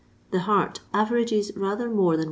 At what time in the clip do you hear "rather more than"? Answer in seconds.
1.55-2.19